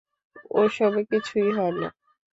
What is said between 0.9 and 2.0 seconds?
কিছুই হয় না।